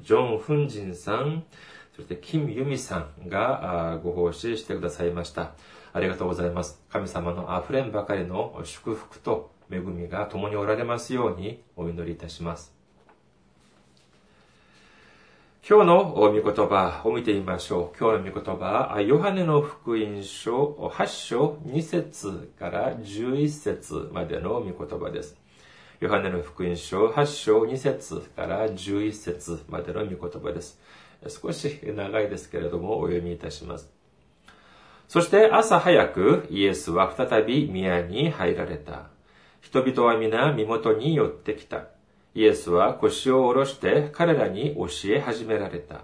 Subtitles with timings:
[0.03, 1.43] ジョン・フンジンさん、
[1.99, 5.51] そしてキム・ユミさんがあご奉仕してくださいました。
[5.91, 6.81] ありがとうございます。
[6.89, 12.73] 神様の溢れんばかりの祝福と恵みが共におられますようにお祈りいたします。
[15.67, 17.97] 今日の御言葉を見てみましょう。
[17.99, 25.35] 今日の御言葉は、ヨハネの福音書8章2節から11節までの御言葉です。
[25.99, 30.79] ヨハネの福音書8章2節から11節までの御言葉です。
[31.27, 33.91] 少し長いですけれども、お読みいたします。
[35.07, 39.07] そして朝早くイエスは再び宮に入られた。
[39.61, 41.85] 人々は皆身元に寄ってきた。
[42.35, 46.03] イエスは腰を下ろして彼らに教え始められた。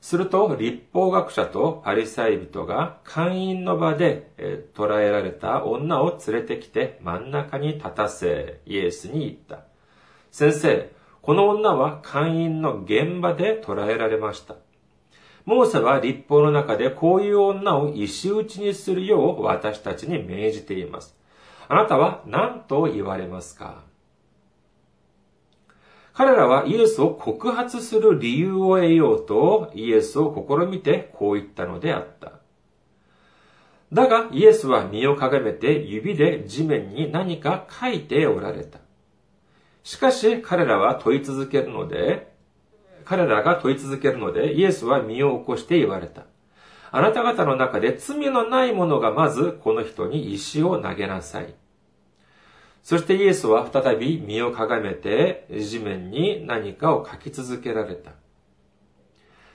[0.00, 9.64] すると立法学者とパリサイ人が会員の場で捕らえられた女を連れてきて真ん中に立たせイエスに言った。
[10.30, 10.90] 先生、
[11.22, 14.56] この女は会員の現場で捕らえられました。
[15.44, 21.16] モーセは立法の中でこういう女を石打ちにするよう私たちに命じています。
[21.68, 23.84] あなたは何と言われますか？
[26.12, 32.32] 彼らはイエスを告発する理由を得ようとイエスを試みてこう言ったのであった。
[33.92, 38.80] だがイエスは身をかがめて指で地面に何か書いておられた。
[39.82, 42.32] しかし彼らは問い続けるので、
[43.04, 46.24] 彼らが問い続けるのでイエスは身を起こして言われた。
[46.90, 51.54] あなた方の中で罪のない者がまずこの人に石を投げなさい。
[52.82, 58.12] そしてイエスは再び身をかがめて地面に何かを書き続けられた。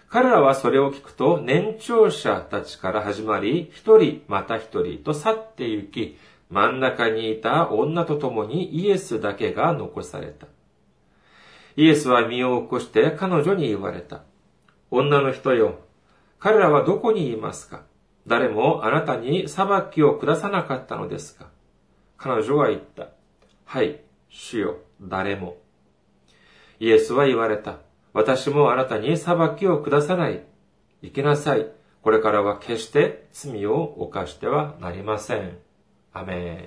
[0.10, 6.18] 彼らはそれを聞くと年長者たちから始まり、一人また一人と去って行き、
[6.50, 10.48] 真ん中にいた女と共にイエスだけが残された。
[11.76, 14.24] イエスは身を起こして彼女に言われた。
[14.90, 15.80] 女の人よ、
[16.40, 17.84] 彼らはどこにいますか？
[18.26, 21.50] 誰もあなたに裁きを下さなかったのですか？
[22.18, 23.10] 彼女は言った。
[23.66, 24.00] はい、
[24.30, 25.58] 主よ、誰も。
[26.80, 27.78] イエスは言われた。
[28.14, 30.44] 私もあなたに裁きを下さない。
[31.02, 31.68] 行きなさい。
[32.02, 35.58] これからは決して罪を犯してはなりません。
[36.20, 36.58] アメン。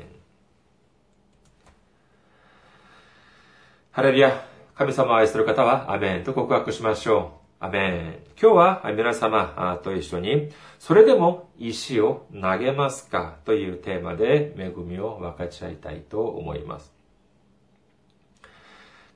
[3.91, 4.44] ハレルヤ。
[4.76, 7.64] 神様を愛する方はアメンと告白しましょう。
[7.64, 7.93] アメン。
[8.41, 13.38] 今日は皆様と一緒に、それでも石を投げますか？
[13.44, 16.93] というテーマで恵みを分かち合いたいと思います。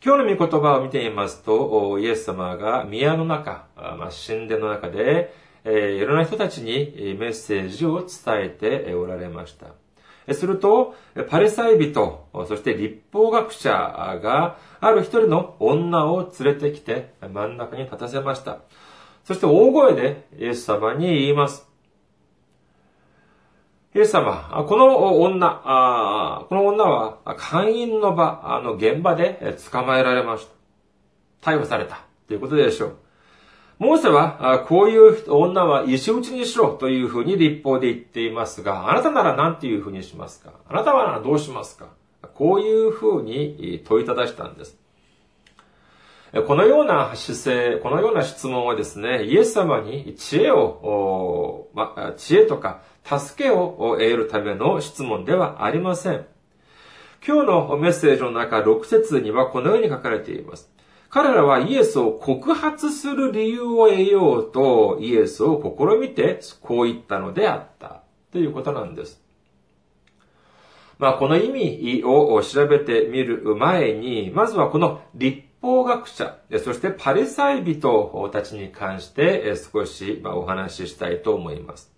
[0.04, 5.32] 今日の御言葉を見てみますと、イエス様が宮の中、ま、神殿の中で、
[5.62, 8.08] えーいろんな人たちにメッセージを伝
[8.46, 9.68] えておられました。
[10.32, 10.94] すると、
[11.28, 13.70] パリサイ人、そして立法学者
[14.22, 18.58] が、ある一人の女を連れてきて真ん中に立たせました。
[19.24, 21.68] そして大声でイエス様に言います。
[23.94, 30.48] イエス様、この女、この女は会員の場、あの現場で捕まえられまし
[31.40, 31.52] た。
[31.52, 32.96] 逮捕されたということでしょう。
[33.78, 40.52] モーセは、こういう女は石打ちにしろというふうに立法で言っていますが、あなたなら何ていうふうにしますか？
[40.68, 41.88] あなたはどうしますか？
[42.34, 44.78] こういうふうに問いただしたんです。
[46.46, 56.26] このような姿勢、このような質問はですね、イエス様に知恵を、ま、知恵とか助けを得るための質問ではありません。
[57.26, 60.73] 今日のメッセージの中6節にはこのように書かれています。
[61.14, 68.02] 彼らはイエスを告発する理由を得ようとイエスを試みてこう言ったのであった
[68.32, 69.22] ということなんです。
[70.98, 81.92] まあ、この意味を調べてみる前に、まずはこの立法学者、そしてパリサイ人たちに関して少しお話ししたいと思います。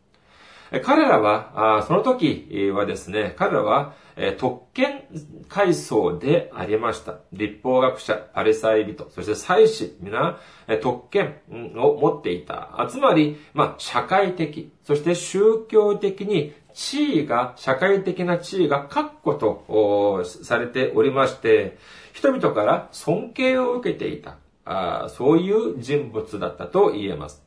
[0.85, 3.95] 彼らは、その時はですね、彼らは
[4.39, 5.03] 特権
[5.49, 7.19] 階層でありました。
[7.33, 10.39] 立法学者、パリサイ人、そして祭司、皆、
[10.81, 11.37] 特権
[11.77, 12.87] を持っていた。
[12.89, 21.77] つまり、まあ、社会的、そして宗教的に地位が、社会的な地位が確固とされておりまして、
[22.15, 24.39] 人々から尊敬を受けていた。
[24.69, 27.43] あそういう人物だったと言えます。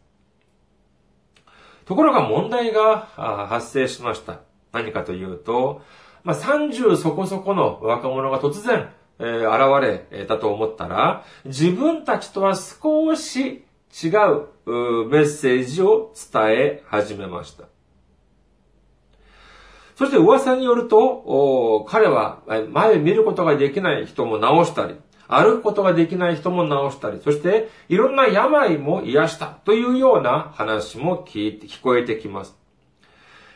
[1.85, 4.41] ところが問題が発生しました。
[4.71, 5.81] 何かというと、
[6.23, 8.89] まあ、30そこそこの若者が突然、
[9.19, 13.63] えー、現れたと思ったら、自分たちとは少し
[14.03, 17.65] 違ううメッセージを伝え始めました。
[19.95, 24.95] そして噂によると、彼は前見ることができない人も治したり、
[25.27, 32.58] 歩くことができない人も治したり、そしていろんな病も癒したというような話も聞いて、聞こえてきます。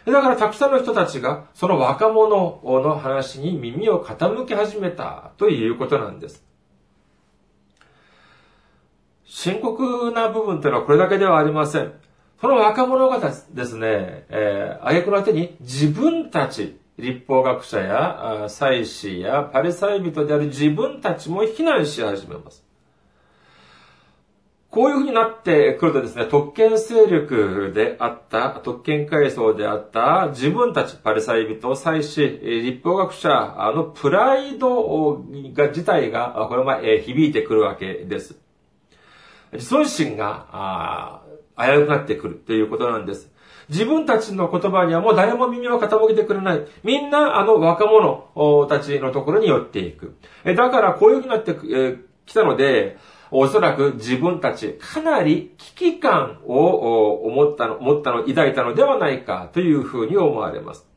[0.06, 6.44] だからたくさんの人たちがその若者の話に耳を傾き始めたということなんです。
[9.26, 11.94] 深刻な部分というのはこれだけではありません。
[12.40, 13.20] その若者が
[13.54, 22.62] ですね、えー、挙句の手に自分たち、立法学者や祭司やパリサイ人である自分たちも非難し始めます。
[24.74, 33.30] こういうふうになってくるとですね、特権勢力であった、特権階層であった自分たち、パリサイ人、祭司、立法学者
[33.75, 35.24] のプライド
[35.54, 38.36] が自体が、これは響いてくるわけです。
[39.52, 41.22] 自尊心が
[41.56, 43.31] 危うくなってくるということなんです。
[43.70, 46.66] 自分たちの言葉にはもう誰も耳を傾けてくれない。
[46.84, 50.16] みんなあの若者たちのところに寄っていく。
[50.44, 51.54] だからこういうふうになって
[52.25, 52.98] きたので、
[53.36, 60.88] おそらく自分たちかなり危機感を思ったの、思ったの、抱いたのではないかというふうに思われます。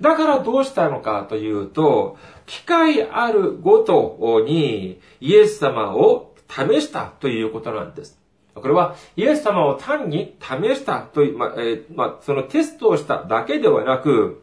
[0.00, 8.18] だからどうしたのかというと、機会あるごとにイエス様を試したということなんです。
[8.54, 14.42] これはイエス様を単に試したという、まあ、えー、まあ、そのテストをしただけではなく、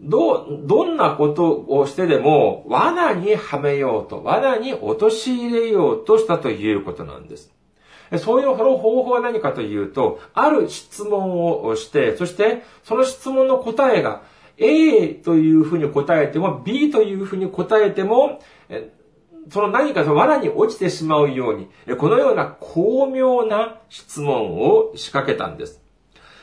[0.00, 7.52] ど、どんなことをしてでも罠にはめようと、罠に陥れようとしたということなんです。
[8.18, 14.22] そういう方法は何かというと、ある質問をして、そしてその質問の答えが
[14.58, 18.40] A というふうに答えても、B というふうに答えても、
[19.50, 25.82] その何かその罠に落ちてしまうように、このような巧妙な質問を仕掛けたんです。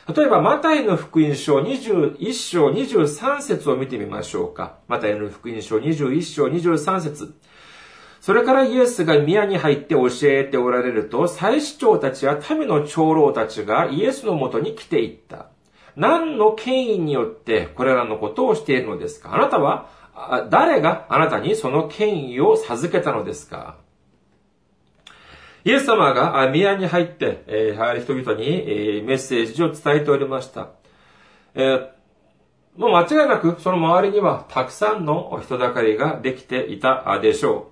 [0.06, 4.76] 例えば、マタイの福音書21章23節を見てみましょうか。
[4.86, 7.34] マタイの福音書21章23節
[8.20, 15.46] それからイエスが宮に入って教えておられると、祭司長たちや民の長老たちがイエスのもとに来ていった。
[15.96, 19.34] 何の権威によってこれらのことをしているのですか？
[19.34, 19.88] あなたは
[20.50, 23.76] 誰があなたにその権威を授けたのですか？
[25.64, 30.68] イエス様が宮に入って、えー、人々に、えー、メッセージを伝えておりました。
[31.54, 31.88] えー、
[32.76, 37.70] もう間違いなくその周りにはたくさんの人だかりができていたでしょ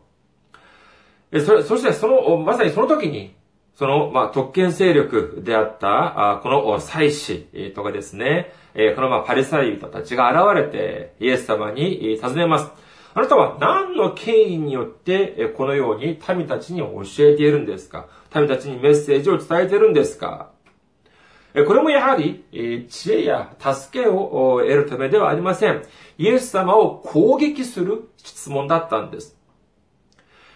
[1.33, 1.41] う。
[1.41, 3.35] そそしてその、まさにその時に、
[3.75, 12.71] その、まあ、特権勢力であった、あこの祭司とかですね、えこのまあパリサイ人たちが現れて、イエス様に尋ねます。
[13.15, 18.09] あなたは何の権威によって、このように民たちに教えているんですか？
[18.35, 20.51] 民たちにメッセージを伝えているんですか？
[21.55, 22.45] これもやはり、
[22.89, 25.83] 知恵や助けを得るためではありません。
[26.17, 29.37] イエス様を攻撃する質問だったんです。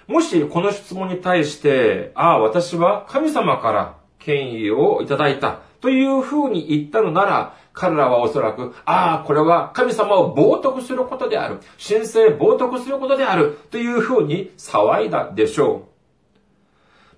[0.06, 5.60] もしこの質問に対して、ああ、私は神様から権威をいただいた。
[5.80, 11.60] という風に言ったのなら、彼らはおそらく、ああ、これは神様を冒涜することである。
[11.78, 13.58] 神聖冒涜することである。
[13.70, 15.96] という風に騒いだでしょう。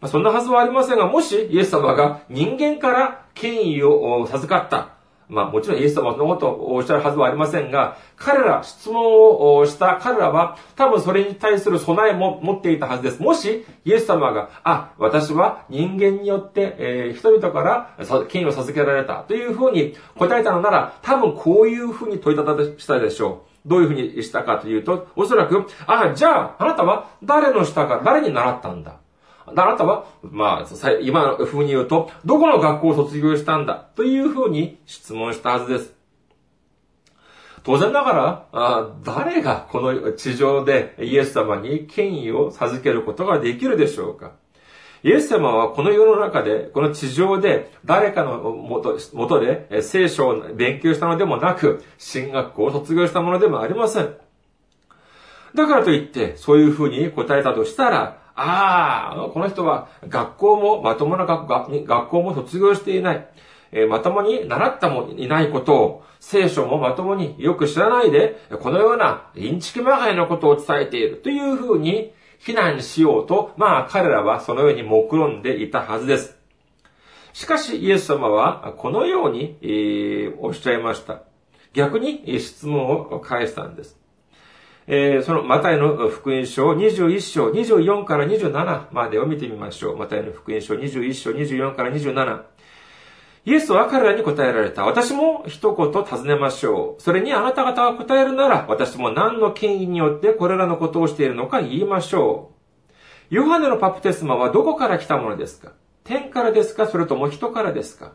[0.01, 4.98] まあ、そんなはずはありませんが、もしイエス様が人間から権威を授かった。
[5.29, 13.23] まあもちろんイエス様のことをおっしゃるはずはありませんが、彼ら、質問をした彼らは多分それに対する備えも持っていたはずです。
[13.23, 23.69] もしイエス様が、あ、私は人間によって、えー、人々から権威を授けられたというふうに答えたのなら、多分こういうふうに問いただしたでしょう。
[23.69, 28.95] どういうふうにしたかというと、おそらく、あ、じゃあ、あなたは誰の下か、誰に習ったんだ？
[29.57, 33.75] あなたは、まあ、今の風に言うと、どこの学校を卒業したんだ？
[33.75, 35.95] というふうに質問したはずです。
[37.65, 44.33] 当然ながら、あ誰がこの地上でイエス様に権威を授けることができるでしょうか？
[45.05, 54.15] イエス様はこの世の中で、この地上で誰かのもともとで聖書を勉強したのでもなく、進学校を卒業したものでもありません。
[55.55, 63.29] だからといって、そういうふうに答えたとしたら、ああ、この人は学校も、まともな学学校も卒業していない。
[63.73, 76.39] え、まともに習ったもいないことを、聖書もまともによく知らないで、このようなインチキまがいのことを伝えているというふうに非難しようと、まあ彼らはそのように目論んでいたはずです。
[77.33, 81.23] しかしイエス様はこのように、えー、おっしゃいました。
[81.73, 83.99] 逆に質問を返したんです。
[84.91, 89.99] えー、そのマタイの福音書21章24から27までを見てみましょう。
[89.99, 92.43] マタイの福音書21章24から27。
[93.45, 94.87] イエスは彼らに答えられた。
[94.87, 97.03] 私も一言尋ねましょう。
[97.03, 102.53] それにあなた方が答えるなら、私も何の権威によってこれらのことをしているのか言いましょ
[103.31, 103.35] う。
[103.35, 105.73] ヨハネのパプテスマはどこから来たものですか？
[106.05, 106.87] 天からですか？
[106.87, 108.15] それとも人からですか？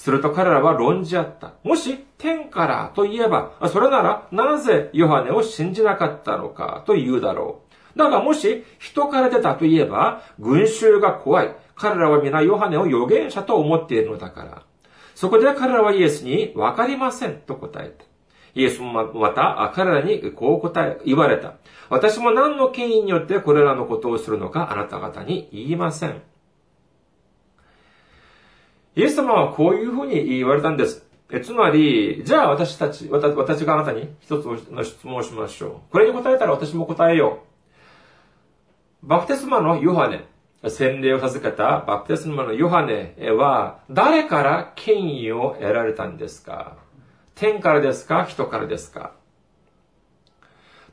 [0.00, 1.52] すると彼らは論じ合った。
[1.62, 7.60] もし天からと言えば、それならなぜヨハネを信じなかったのかと言うだろ
[7.94, 7.98] う。
[7.98, 11.54] だがもし人から出たと言えば、群衆が怖い。
[11.74, 14.62] 彼らは皆ヨハネを預言者と思っているのだから。
[15.14, 18.06] そこで彼らはイエスにわかりませんと答えた。
[18.54, 21.56] イエスもまた彼らにこう答え、言われた。
[21.90, 26.22] 私も何の権威によってこれらのことをするのかあなた方に言いません。
[28.96, 31.06] イエス様はこういうふうに言われたんです。
[31.32, 35.92] えつまり、じゃあ私たち、私があなたに一つの質問をしましょう。
[35.92, 37.44] これに答えたら私も答えよ
[39.04, 39.06] う。
[39.06, 40.24] バプテスマのヨハネ、
[40.68, 46.76] 洗礼を授けたバプテスマのヨハネは、誰から権威を得られたんですか？
[47.36, 48.24] 天からですか？
[48.24, 49.12] 人からですか？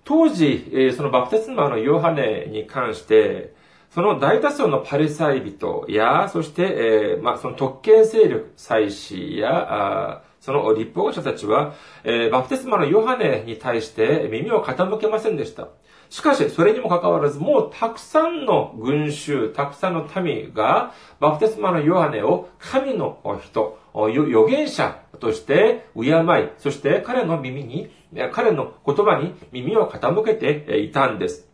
[0.05, 3.55] 当時、そのバプテスマのヨハネに関して、
[3.89, 15.69] その大多数のパリサイ人や、そして、えー、まあ、その特権勢力、祭司や、その立法者たちは、えー、バプテスマのヨハネに対して耳を傾けませんでした。
[16.09, 27.89] しかし、それにもかかわらず、もうたくさんの群衆、たくさんの民が、バプテスマのヨハネを神の人、預言者として敬い、そして彼の耳に、
[28.31, 31.46] 彼の言葉に耳を傾けていたんです。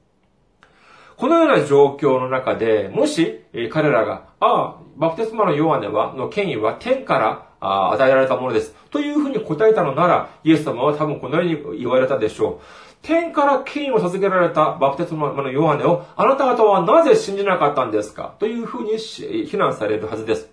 [1.24, 7.18] このような状況の中で、もし、彼らが、ああ、バプテスマのヨハネは、の権威は天か
[7.62, 8.76] ら与えられたものです。
[8.92, 12.66] というふうに答えたのなら、イエス様は多分このように言われたでしょう。
[13.04, 18.36] 天から権威を授けられたバプテスマのヨハネを、あなた方はなぜ信じなかったんですか？
[18.40, 20.50] というふうに非難されるはずです。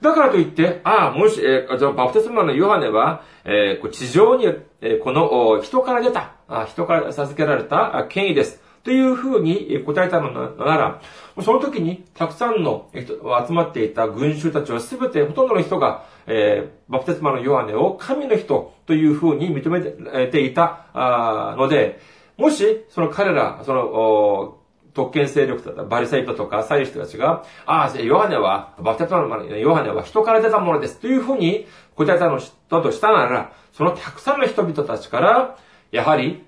[0.00, 4.46] だからといって、ああ、もし、えー、バプテスマのヨハネは、えー、地上に、
[4.80, 6.32] えー、この人から出た、
[6.66, 8.66] 人から授けられた権威です。
[8.84, 11.00] というふうに答えたのなら、
[11.42, 13.14] その時にたくさんの人
[13.46, 20.86] 集まっていた群衆たちは全てほとんどの人が、えー、バプテスマのヨハネを神の人というふうに認めていた
[21.56, 22.00] ので、
[22.36, 24.58] もし、その彼ら、その、
[24.94, 30.98] 特権勢力だったバリサイトとかサイ人たちが、ああ、ヨハネは、バプテスマのヨハネは人から出たものです。
[30.98, 35.56] というふうに答えたのだとしたなら、そのたくさんの人々たちから、
[35.90, 36.44] やはり、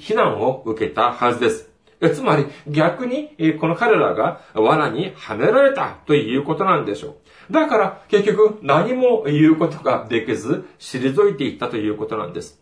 [0.00, 1.70] 非難を受けたはずです。
[2.14, 7.16] つまり、逆に、この彼らが罠にはめられたということなんでしょ
[7.50, 7.52] う。
[7.52, 12.60] だから、結局、何も言うことができず、退いていったということなんです。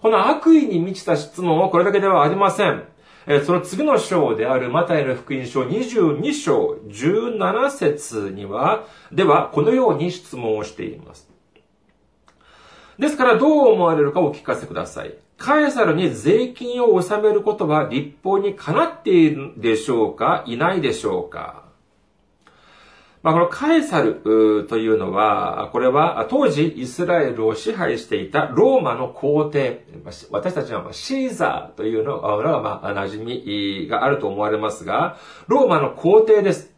[0.00, 2.82] この悪意に満ちた質問はこれだけではありません。
[3.44, 11.31] その次の章であるマタイの福音書22章17節には、では、このように質問をしています。
[12.98, 15.14] ですからどう思われるかお聞かせください。
[15.38, 20.44] カエサルに税金を納めることは立法にかなっているでしょうか？
[20.46, 21.62] いないでしょうか？
[23.22, 29.84] まあ、このカエサルというのは、これは当時イスラエルを支配していたローマの皇帝、
[30.32, 36.71] 私たちはシーザーというのが、まあ、馴染みがあると思われますが、ローマの皇帝です。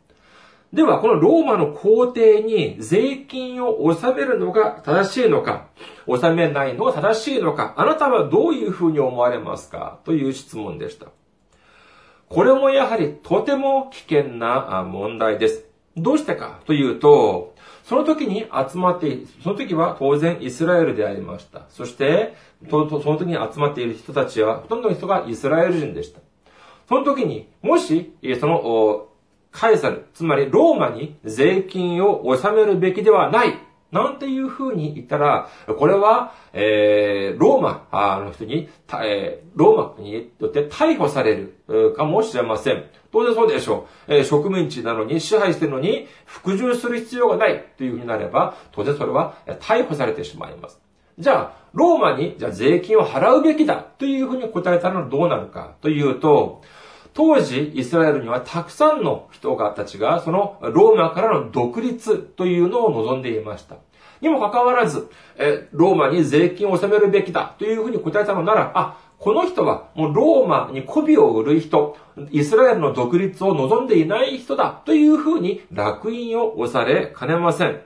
[0.74, 5.68] では、このローマの皇帝に税金を納めるのが正しいのか、
[6.08, 10.00] 納めないのが正しいのか、あなたはどういうふうに思われますか？
[10.04, 11.06] という質問でした。
[12.28, 15.64] これもやはりとても危険な問題です。
[15.96, 16.58] どうしてか？
[16.66, 17.54] というと、
[17.84, 21.66] その時に集まって、その時は当然イスラエルでありました。
[21.68, 22.34] そして、
[22.68, 26.18] その時に集まっている人たちは、ほとんどの人がイスラエル人でした。
[26.88, 29.06] その時に、もし、その、
[29.54, 33.54] カエサル、つまりローマに税金を納めるべきではない
[33.92, 38.68] なんていう風に言ったら、これは、えー、ローマの人に、
[39.04, 41.36] えー、ローマによって逮捕され
[41.68, 42.84] るかもしれません。
[43.12, 44.14] 当然そうでしょう。
[44.16, 50.80] えー、植民地なのに、支配してるのに、服従する必要がないという風になれば、当然それは逮捕されてしまいます。
[51.16, 56.62] じゃあ、ローマに、じゃあ税金を払うべきだという風に答えたらどうなるかというと、
[57.14, 63.76] 当時、イスラエルにはたくさんの人がたちが、そのローマからの独立というのを望んでいました。
[64.20, 71.96] にもかかわらず、えローマに税金を納めるべきだというふうに答えたのなら、あ、この人はもうローマに媚びを売る人、
[72.32, 77.80] イスラエルの独立を望んでいない人だというふうに楽印を押されかねません。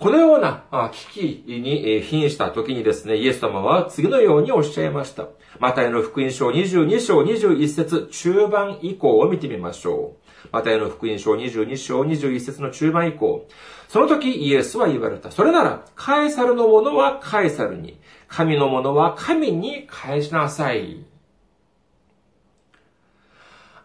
[0.00, 5.26] このような危機に瀕した時にですね、イエス様は次のようにおっしゃいました。
[5.58, 10.48] マタイの福音書22章21節中盤以降を見てみましょう。
[10.52, 13.46] マタイの福音書22章21節の中盤以降。
[13.88, 15.30] その時イエスは言われた。
[15.30, 21.04] それなら、カエサルのものはカエサルに、神のものは神に返しなさい。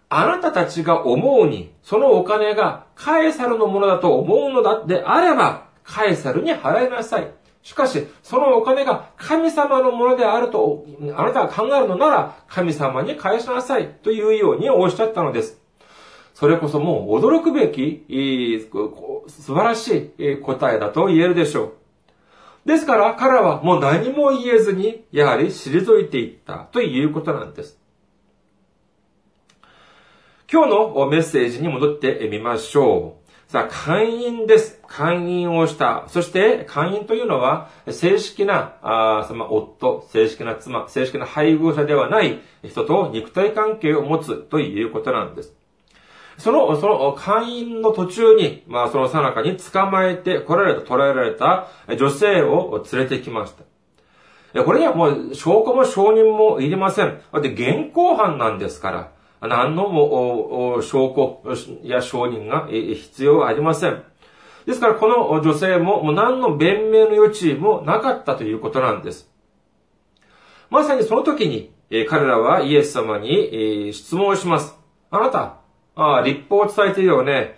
[0.08, 7.32] あなたたちが思うに、そのお金がカエサルのものだと思うのだであれば、カエサルに払いなさい。
[7.62, 15.60] しかし、そのお金が神様のものであると、あなたが考えるのなら、神様に返しなさいというようにおっしゃったのです。
[16.36, 18.06] それこそもう驚くべき、
[19.28, 21.74] 素晴らしい答えだと言えるでしょ
[22.66, 22.68] う。
[22.68, 27.80] ですから、彼らはもう何も言えずに、やはり退いていったということなんです。
[30.52, 33.25] 今日のメッセージに戻ってみましょう。
[33.56, 34.82] さあ、会員です。
[34.86, 36.04] 会員をした。
[36.10, 45.54] そして、会員というのは、正式な、あその夫、正式な妻、正式な配偶者ではない人と肉体関係を持つということなんです。
[46.38, 53.54] その、その会員の途中に、まあその最中に捕まえて来られた、捕らえられた女性を連れてきまし
[54.54, 54.64] た。
[54.64, 57.22] これにはもう証拠も証人もいりません。
[57.32, 59.15] だって現行犯なんですから。
[59.48, 61.42] 何のも証拠
[61.84, 64.04] や証人が必要ありません。
[64.66, 69.30] ですからこの女性ももう何の弁明の余地もなかったということなんです。
[70.70, 71.72] まさにその時に
[72.10, 74.76] 彼らはイエス様に質問をします。
[75.12, 75.58] あなた、
[75.96, 77.58] あ立法を伝えているよね。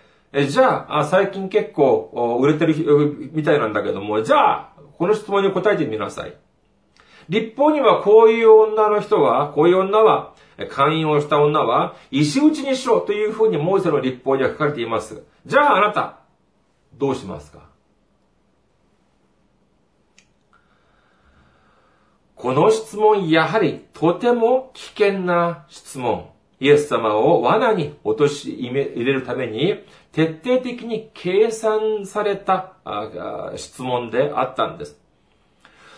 [0.49, 6.35] じゃあ、最近結構売れてるみたいなんだけども、じゃあ、この質問に答えてみなさい。
[7.29, 10.33] 立法にはこういう女の人は、こういう女は、
[10.69, 15.23] 会員をした女は、石打ちにしろというふうにモーセの立法には書かれています。
[15.45, 16.19] じゃああなた、
[16.95, 17.67] どうしますか？
[22.35, 26.29] この質問、やはりとても危険な質問。
[26.59, 32.73] イエス様を罠に落とし入れるために、徹底的に計算された
[33.55, 34.99] 質問であったんです。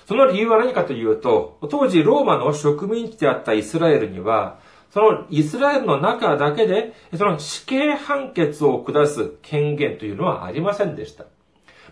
[0.10, 4.58] その理由は何かというと、当時ローマの植民地であったイスラエルには、
[4.90, 11.26] そのイスラエルの中だけで、その死刑判決を下す権限というのはありませんでした。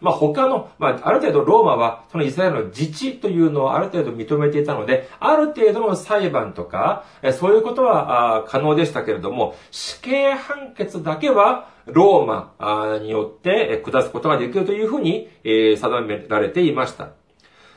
[0.01, 17.09] まあ他の、まあある程度ローマはそのイスラエルの自治というのをある程度認めていたので、ある程度の裁判とか、そういうことは可能でしたけれども、死刑判決だけはローマによって下すことができるというふうに定められていました。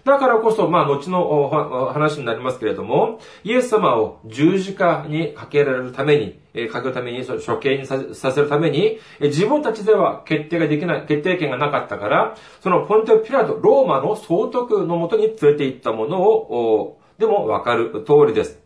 [0.04, 18.60] だからこそ、まあ、後の話になりますけれども、イエス様を十字架にかけられるために、えかけるために、処刑にさせるために、自分たちでは決定ができない、決定権がなかったから、そのポンテオピラト、ローマの総督のもとに連れて行ったものを、でもわかる通りです。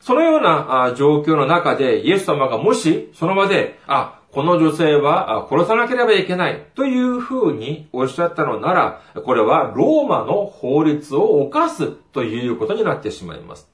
[0.00, 13.70] そのような状況の中で、イエス様がもし、その場で、あ、この女性は殺さなければいけないというふうにおっしゃったのなら、これはローマの法律を犯すということになってしまいます。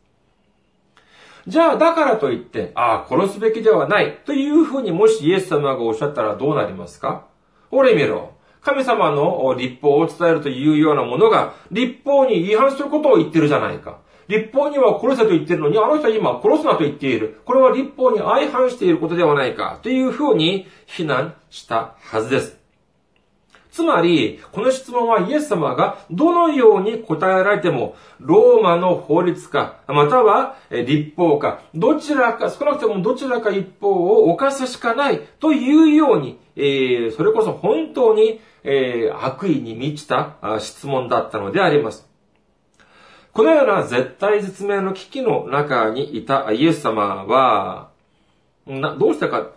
[1.47, 7.27] じゃあ、だからといって、ああ、殺すべきではないというふうにもしイエス様がおっしゃったらどうなりますか？
[7.71, 8.33] 俺見ろ。
[8.61, 14.01] 神様の立法を伝えるというようなものが、立法に違反することを言ってるじゃないか。
[14.29, 17.41] 立法には殺せと言ってるのに、あの人は今殺すなと言っている。
[17.45, 19.81] これは立法に相反していることではないか。
[19.83, 22.59] というふうに非難したはずです。
[23.71, 42.08] つまり、この質問はイエス様がどのように答えられても、ローマの法律か、または立法か、どちらか、少なくともどちらか一方を犯すしかないというように、えー、それこそ本当に、えー、悪意に満ちた質問だったのであります。
[43.39, 47.91] このような絶対絶命の危機の中にいたイエス様は、
[48.67, 49.53] な、どうしたか、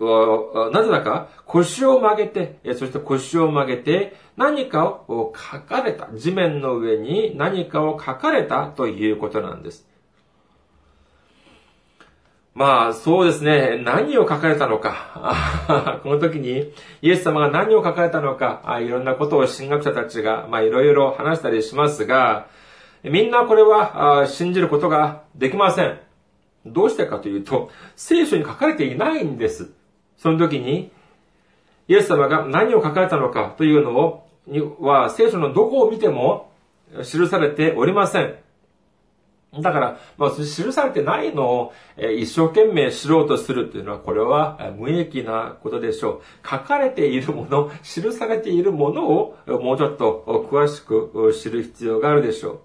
[0.72, 6.10] なぜだか、腰を曲げて、そして腰を曲げて、何かを書かれた。
[6.14, 9.88] 地面の上に何かを書かれたということなんです。
[12.54, 13.82] まあ、そうですね。
[13.84, 16.02] 何を書かれたのか。
[16.04, 22.46] この時に、イエス様が何を書かれたのか、いろんなことを神学者たちが、まあ、いろいろ話したりしますが、
[23.04, 26.00] みんなこれは信じることができません。
[26.66, 29.72] どうしてかというと、聖書に書かれていないんです。
[30.18, 30.92] その時に、
[31.88, 36.52] イエス様が何を書かれたのかというのを、には聖書のどこを見ても
[37.04, 38.36] 記されておりません。
[39.60, 46.48] だから、まあ、記されてないのを一生懸命知ろうとするというのは、これは無益なことでしょう。
[46.48, 52.60] 書かれているもの、記されているものをもうちょっと詳しく知る必要があるでしょう。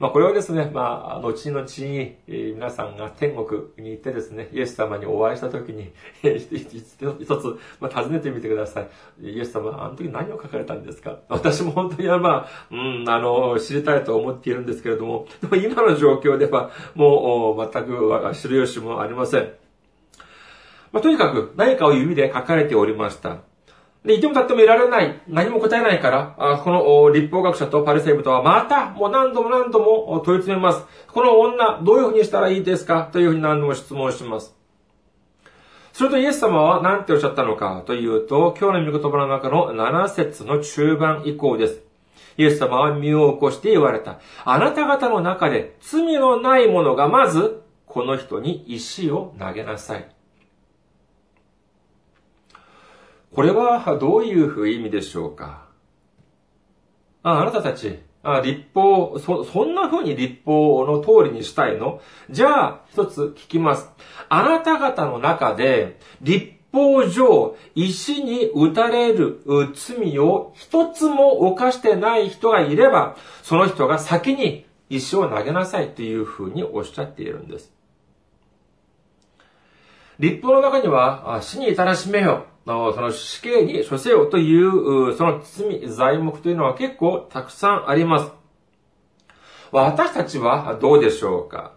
[0.00, 8.88] まあこれはですね、まあ、後々に、え皆さんが天国に行ってですね、イエス様にお会いしたときに、 一つ、まあ、尋ねてみてください。
[9.20, 11.18] イエス様、あの時何を書かれたんですか？
[11.28, 19.52] 私も本当にはまあ、うん、あの、知りたいと思っているんですけれども、でも今の状況ではもう全く知る由もありません。
[20.92, 23.49] まあ、とにかく何かを指で書かれておりました。
[24.04, 25.20] で、いても立ってもいられない。
[25.28, 30.84] 何も答えないから、あこの立法学者とパリセイブとはまた、もう何度も何度も問い詰めます。
[31.08, 33.10] この女、どういうふうにしたらいいですか？
[33.12, 34.56] というふうに何度も質問します。
[35.92, 37.82] するとイエス様は何ておっしゃったのか？
[37.84, 41.82] というと、今日の御言葉の中の7節の中盤以降です。
[42.38, 44.18] イエス様は身を起こして言われた。
[44.46, 50.08] あなた方の中で罪のない者がまず、この人に石を投げなさい。
[53.34, 55.68] これはどういう意味でしょうか？
[57.22, 62.00] ああなたたち、あ立法、そ、そんな風に立法の通りにしたいの？
[62.30, 63.88] じゃあ、一つ聞きます。
[64.28, 69.42] あなた方の中で、立法上、石に打たれる
[69.74, 77.72] 罪を一つも犯してない人がいれば、その人が先に石を投げなさいという風におっしゃっているんです。
[80.18, 82.46] 立法の中には、死に至らしめよ。
[82.66, 88.32] その死刑に処せよという、その罪、材目というのは結構たくさんあります。
[89.72, 91.74] 私たちはどうでしょうか？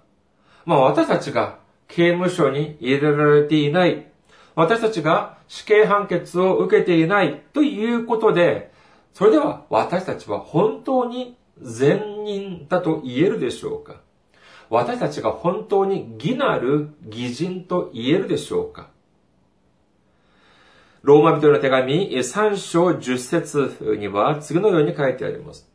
[0.66, 4.08] まあ私たちが刑務所に入れられていない、
[4.56, 8.72] 私たちが死刑判決を受けていないということで、
[9.14, 14.02] それでは私たちは本当に善人だと言えるでしょうか？
[14.70, 18.90] 私たちが本当に義なる義人と言えるでしょうか？
[21.04, 25.70] ローマ人の手紙3章10節には次のように書いてあります。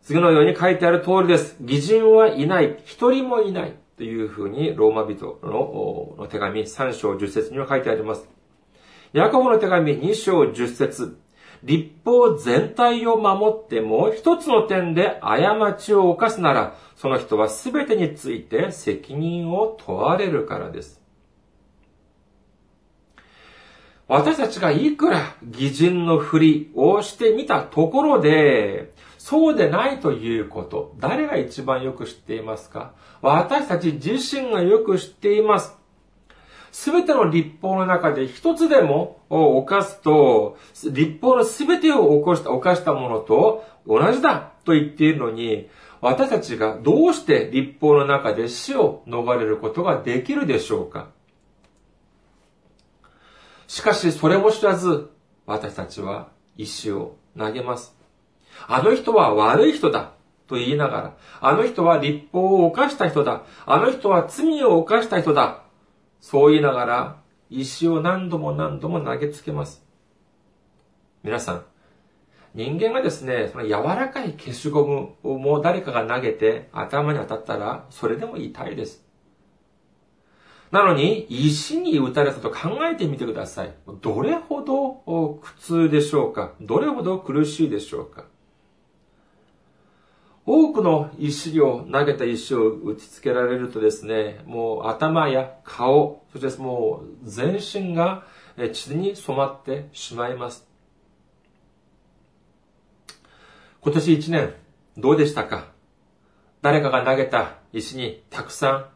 [0.00, 1.56] 次のように書いてある通りです。
[1.60, 2.80] 義人はいない。
[2.84, 3.74] 一人もいない。
[3.96, 8.28] というふうにローマ人の手紙3章10節には書いてあります。
[9.12, 11.18] ヤコブの手紙2章10節
[11.64, 20.99] 立法全体を守っても一つの点で過ちを犯すなら、その人は全てについて責任を問われるからです。
[24.10, 32.92] 私たちがいくら偽人のふりをしてみたところで、そうでないということ、誰が一番よく知っていますか？
[33.22, 35.76] 私たち自身がよく知っています。
[36.72, 40.58] すべての立法の中で一つでも犯すと、
[40.90, 45.68] 立法のすべてを起こした、犯したものと同じだと言っているのに、
[46.00, 51.10] 私たちがどうして立法の中で死を逃れることができるでしょうか？
[53.70, 55.10] しかしそれも知らず、
[55.46, 57.96] 私たちは石を投げます。
[58.66, 60.14] あの人は悪い人だ
[60.48, 63.44] と言いながら、あの人は立法を犯した人だ。
[63.66, 65.62] あの人は罪を犯した人だ。
[66.20, 67.16] そう言いながら、
[67.48, 69.84] 石を何度も何度も投げつけます。
[71.22, 71.64] 皆さん、
[72.56, 74.84] 人間がですね、その柔らかい消しゴ
[75.22, 79.08] ムをもう誰かが投げて頭に当たったら、それでも痛いです。
[80.70, 83.74] なのに、石に打たれたと考えてみてください。
[84.00, 86.52] どれほど苦痛でしょうか？
[86.60, 88.26] どれほど苦しいでしょうか？
[90.46, 98.24] 多くの石を、投げた石を打ち付けられるとですね、もう頭や顔、そしてもう全身が
[98.72, 100.66] 血に染まってしまいます。
[103.80, 104.54] 今年一年、
[104.96, 105.66] どうでしたか？
[106.62, 108.86] 誰かが投げた石にたくさん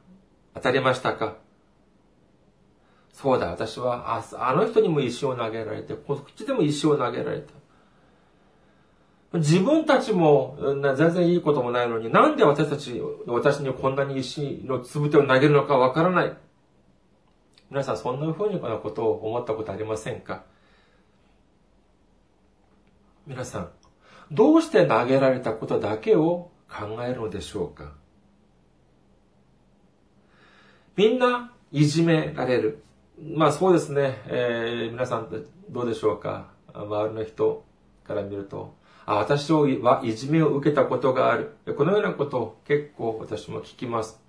[0.55, 1.37] 当たりましたか？
[3.15, 9.39] そうだ、私は、ああの人にも石を投げられて、こっちでも石を投げられた。
[9.39, 10.59] 自分たちも
[10.97, 16.37] 全然いいこともないのに、なんで私たち、私にこんなに石のつぶてを投げるのかわからない。
[17.71, 20.43] 皆さん、そんな風になことを思ったことありませんか？
[23.27, 23.71] 皆さん、
[24.31, 27.93] どうして投げられたことだけを考えるのでしょうか？
[30.97, 32.84] みんないじめられる。
[33.21, 35.29] まあそうですね、えー、皆さん
[35.71, 36.49] どうでしょうか？
[36.73, 37.65] 周りの人
[38.03, 38.75] から見ると、
[39.07, 41.57] あ、私はいじめを受けたことがある。
[41.77, 44.21] このようなことを結構私も聞きます。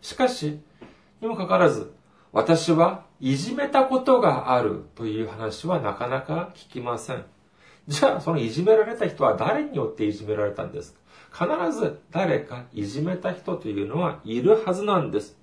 [0.00, 0.60] しかし、
[1.20, 1.92] にもかかわらず、
[2.32, 7.24] 私はいじめたことがあるという話はなかなか聞きません。
[7.86, 10.94] じゃあ、そのいじめられた人は誰によっていじめられたんです
[11.30, 11.46] か？
[11.68, 15.36] 必ず誰かいじめた人というのはいるはずなんです。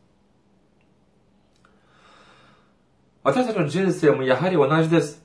[3.24, 5.24] 私たちの人生もやはり同じです。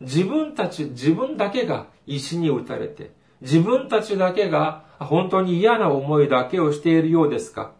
[0.00, 7.72] 自分たち、自分だけが石に打たれて、自分たちだけが本当に嫌な思いだけをしているようですか？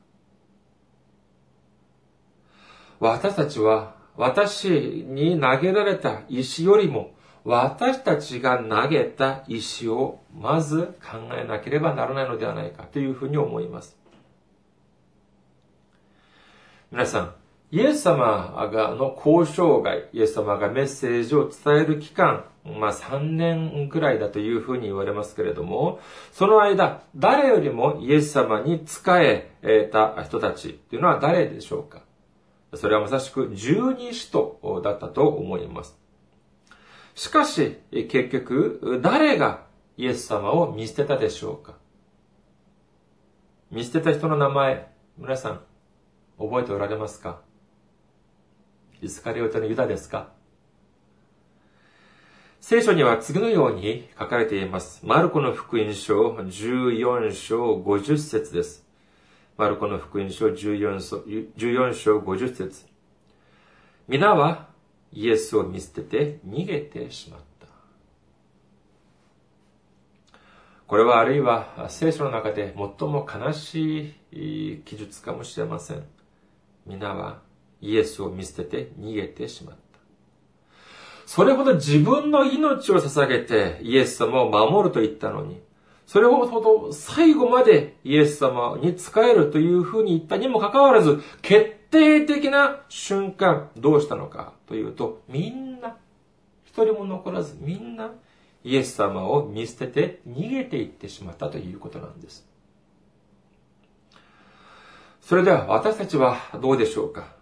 [3.00, 7.12] 私たちは私に投げられた石よりも
[7.44, 13.96] 私たちが投げた石をまず考えなければならないのではないかというふうに思います。
[16.90, 17.34] 皆さん、
[17.70, 26.00] イエス様がの交渉外、イエス様がメッセージを伝える期間、まあ3年くらいだというふうに言われますけれども、
[26.32, 29.50] その間、誰よりもイエス様に仕え
[29.92, 32.02] た人たちというのは誰でしょうか？
[32.74, 35.98] それはまさしく十二使徒だったと思います。
[37.14, 39.64] しかし、結局、誰が
[39.98, 41.74] イエス様を見捨てたでしょうか？
[43.70, 45.60] 見捨てた人の名前、皆さん、
[46.38, 47.46] 覚えておられますか？
[49.00, 50.28] イスカリオテのユダですか？
[52.60, 55.06] 聖書には次のように書かれています。
[55.06, 58.84] マルコの福音書14章50節です。
[59.56, 61.18] マルコの福音書14章
[61.56, 62.86] ,14 章50節
[64.08, 64.68] 皆は
[65.12, 67.68] イエスを見捨てて逃げてしまった。
[70.86, 76.04] これはあるいは聖書の中で最も悲しい記述かもしれません。
[76.86, 77.46] 皆は
[77.80, 79.80] イエスを見捨てて逃げてしまった。
[81.26, 85.60] それほど自分の命を捧げてイエス様を守ると言ったのに、
[86.06, 95.96] それほど最後までイエス様に仕えるというふうに言ったにもかかわらず、決定的な瞬間、どうしたのかというと、みんな、
[96.64, 98.12] 一人も残らずみんな
[98.64, 102.48] イエス様を見捨てて逃げていってしまったということなんです。
[105.20, 107.37] それでは私たちはどうでしょうか？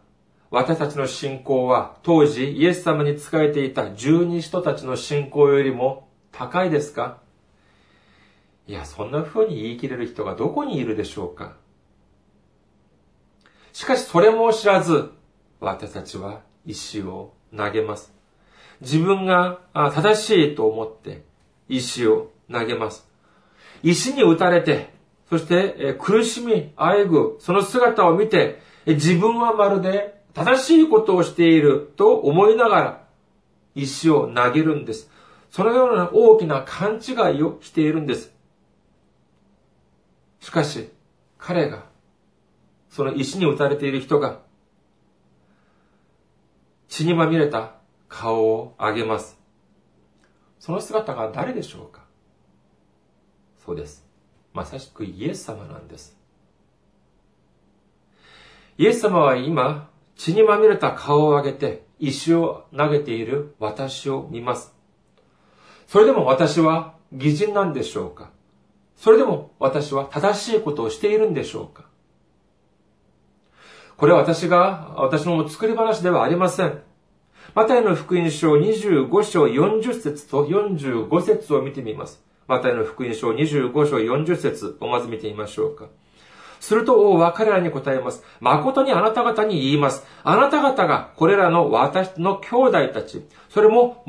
[0.50, 7.18] 私たちの信仰は当時イエス様に仕えていた十二人たちの信仰よりも高いですか？
[8.66, 11.56] いや、そんな風に言い切れる人がどこにいるでしょうか？
[13.72, 15.10] しかしそれも知らず、
[15.60, 18.12] 私たちは石を投げます。
[18.80, 21.24] 自分が正しいと思って
[21.68, 23.08] 石を投げます。
[23.82, 24.94] 石に打たれて、
[25.28, 33.04] そして苦しみ、あえぐ、その姿を見て、自分はまるで正しいことをしていると思いながら
[33.74, 35.10] 石を投げるんです。
[35.50, 38.34] そのような大きな勘違いをしているんです。
[40.40, 40.90] しかし、
[41.38, 41.86] 彼が、
[42.90, 44.40] その石に打たれている人が、
[46.88, 47.76] 血にまみれた
[48.08, 49.40] 顔を上げます。
[50.58, 52.04] その姿が誰でしょうか？
[53.64, 54.06] そうです。
[54.52, 56.14] まさしくイエス様なんです。
[58.76, 64.74] イエス様は今、血にまみれた顔を上げて石を投げている私を見ます。
[65.86, 68.30] それでも私は偽人なんでしょうか？
[68.96, 71.84] それでも私は正しいことをしているんでしょうか？
[73.96, 76.82] これは私が、私の作り話ではありません。
[77.54, 82.22] マタイの福音書25章40節と45節を見てみます。
[82.46, 85.86] マタイの福音書25章40節をまず見てみましょうか。
[86.60, 88.22] すると王は彼らに答えます。
[88.40, 90.04] 誠にあなた方に言います。
[90.24, 94.02] あなた方がこれらの私の兄弟たち、それも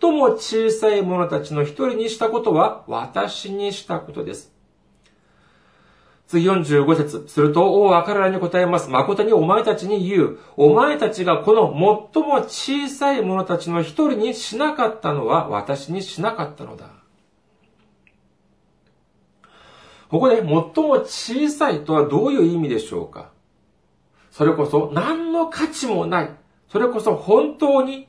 [0.00, 4.54] 最も小さい者たちの一人にしたことは私にしたことです。
[6.26, 8.88] 次45節すると王は彼らに答えます。
[8.88, 10.38] 誠にお前たちに言う。
[10.56, 11.70] お前たちがこの
[12.12, 16.93] 最も小さい者たちの一人にしなかったのは私にしなかったのだ。
[20.10, 20.70] ここで最も
[21.04, 23.30] 小さいとはどういう意味でしょうか？
[24.30, 26.30] それこそ何の価値もない。
[26.68, 28.08] それこそ本当に、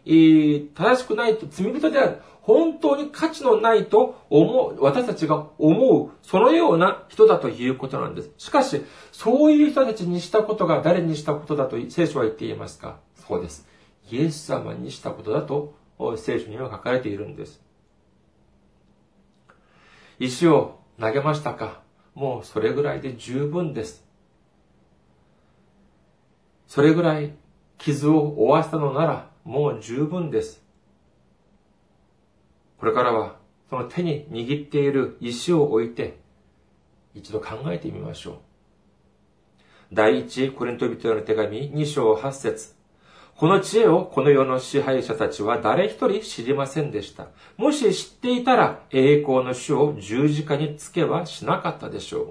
[0.74, 2.22] 正しくないと罪人である。
[2.42, 8.32] 本当に価値のないと思う、私たちが思う、そのような人だということなんです。
[8.38, 12.98] しかし、そういう人たちにしたことが誰にしたことだと聖書は言っていますか？
[13.28, 13.68] そうです。
[14.10, 15.76] イエス様にしたことだと
[16.18, 17.62] 聖書には書かれているんです。
[20.20, 21.82] 石を投げましたか？
[22.16, 24.06] もうそれぐらいで十分です。
[26.66, 27.34] それぐらい
[27.78, 30.64] 傷を負わせたのならもう十分です。
[32.80, 33.38] これからは
[33.70, 36.18] その手に握っている石を置いて
[37.14, 38.36] 一度考えてみましょう。
[39.94, 42.76] 第一コリント人への手紙2章8節
[43.38, 47.28] この知恵をこの世の支配者たちは誰一人知りませんでした。
[47.58, 52.30] もし知っていたら栄光の主を十字架につけはしなかったでしょう。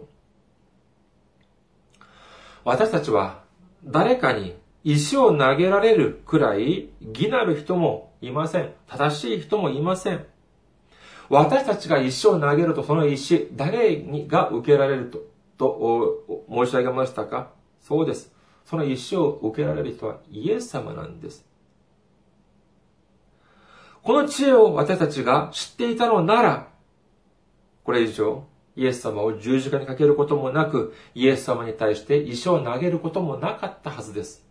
[2.65, 3.43] 私たちは
[3.85, 8.73] 誰かに石を投げられるくらい義なる人もいません。
[8.87, 10.25] 正しい人もいません。
[11.29, 15.23] 私たちが石を投げるとその石、誰にが受けられると、
[15.59, 17.51] と申し上げましたか？
[17.83, 18.34] そうです。
[18.65, 21.45] その石を受けられる人はイエス様なんです。
[24.03, 26.69] この知恵を私たちが知っていたのなら、
[27.85, 28.45] これ以上、
[28.77, 34.45] イエス様を十字架にかけることもなく、イエス様に対して石を投げることもなかったはずです。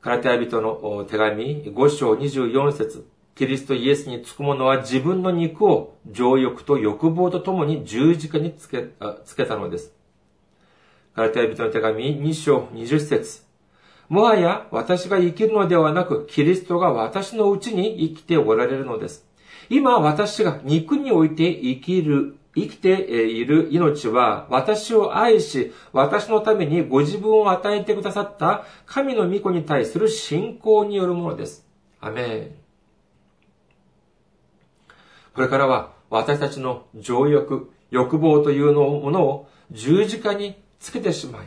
[0.00, 8.90] カラテア人の手紙5章24節キリストイエスにつく者は自分の肉を情欲と欲望とともに十字架につけ
[9.24, 9.99] つけたのです。
[11.14, 13.42] カラテヤ人の手紙2章20節
[14.08, 19.24] もはや私が生きるのではなく、キリストが私のうちに生きておられるのです。
[19.68, 31.66] 今私が肉において生きる、生きている命は私を愛し、私のためにご自分を与えてくださった神の御子に対する信仰によるものです。
[32.00, 32.50] アメン。
[35.34, 41.46] これからは私たちの情欲、欲望というものを十字架につけてしまい、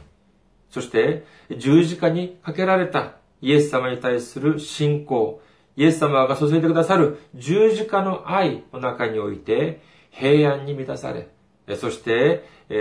[0.70, 1.26] そして
[1.58, 5.42] 十字架にかけられたイエス様に対する信仰、
[5.76, 11.28] イエス様が注いでくださる十字架の愛の中において平安に満たされ、
[11.76, 12.76] そして喜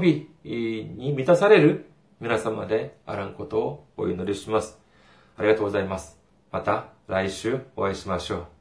[0.00, 1.86] びに満たされる
[2.20, 4.78] 皆様であらんことをお祈りします。
[5.36, 6.18] ありがとうございます。
[6.52, 8.53] また来週お会いしましょう。